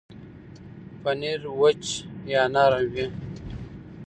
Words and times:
پنېر 1.01 1.41
وچ 1.59 1.83
یا 2.31 2.41
نرم 2.53 2.85
وي. 2.93 3.05